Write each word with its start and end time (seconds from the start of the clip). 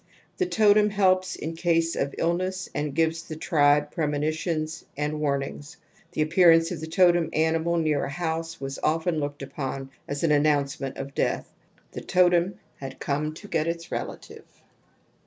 The 0.37 0.47
totem 0.47 0.89
helps 0.89 1.35
in 1.35 1.53
case 1.55 1.95
of 1.95 2.15
illness 2.17 2.67
and 2.73 2.95
gives 2.95 3.21
the 3.21 3.35
tribe 3.35 3.91
premonitions 3.91 4.83
and 4.97 5.19
warnings. 5.21 5.77
The 6.13 6.23
appear 6.23 6.49
ance 6.49 6.71
of 6.71 6.79
the 6.79 6.87
totem 6.87 7.29
animal 7.33 7.77
near 7.77 8.05
a 8.05 8.09
house 8.09 8.59
was 8.59 8.79
often 8.81 9.19
looked 9.19 9.43
upon 9.43 9.91
as 10.07 10.23
an 10.23 10.31
annoimcement 10.31 10.97
of 10.97 11.13
death 11.13 11.53
The 11.91 12.01
totem 12.01 12.55
had 12.79 12.99
come 12.99 13.35
to 13.35 13.47
get 13.47 13.67
its 13.67 13.89
relative®. 13.89 14.41